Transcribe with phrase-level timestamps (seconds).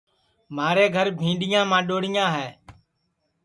[0.55, 2.47] مھارے گھر بھِینڈؔیاں ماڈؔوڑیاں ہے